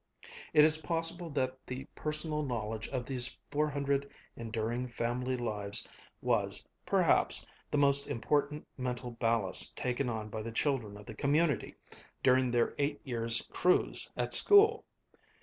It 0.51 0.65
is 0.65 0.79
possible 0.79 1.29
that 1.29 1.67
the 1.67 1.85
personal 1.93 2.41
knowledge 2.41 2.87
of 2.89 3.05
these 3.05 3.37
four 3.51 3.69
hundred 3.69 4.09
enduring 4.35 4.87
family 4.87 5.37
lives 5.37 5.87
was, 6.23 6.65
perhaps, 6.87 7.45
the 7.69 7.77
most 7.77 8.07
important 8.07 8.65
mental 8.79 9.11
ballast 9.11 9.77
taken 9.77 10.09
on 10.09 10.29
by 10.29 10.41
the 10.41 10.51
children 10.51 10.97
of 10.97 11.05
the 11.05 11.13
community 11.13 11.75
during 12.23 12.49
their 12.49 12.73
eight 12.79 12.99
years' 13.03 13.47
cruise 13.53 14.11
at 14.17 14.33
school. 14.33 14.85